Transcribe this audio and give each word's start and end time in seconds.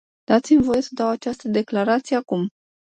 Dați-mi 0.23 0.63
voie 0.63 0.81
să 0.81 0.89
dau 0.93 1.07
această 1.07 1.47
declarație 1.47 2.15
acum. 2.15 2.47